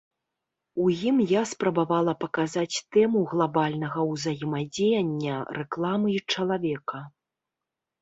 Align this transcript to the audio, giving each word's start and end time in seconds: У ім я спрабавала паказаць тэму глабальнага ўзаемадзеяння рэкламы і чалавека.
У 0.83 0.87
ім 1.09 1.17
я 1.31 1.43
спрабавала 1.51 2.15
паказаць 2.23 2.81
тэму 2.97 3.19
глабальнага 3.35 4.09
ўзаемадзеяння 4.11 5.35
рэкламы 5.63 6.07
і 6.19 6.21
чалавека. 6.35 7.09